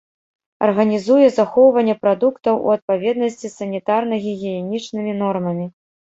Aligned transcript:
Арганізуе 0.67 1.27
захоўванне 1.39 1.95
прадуктаў 2.05 2.55
у 2.71 2.73
адпаведнасці 2.77 3.45
з 3.49 3.53
санітарна-гігіенічнымі 3.61 5.17
нормамі. 5.21 5.71